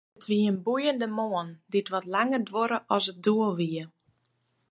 [0.17, 3.83] It wie in boeiende moarn, dy't wat langer duorre as it doel wie.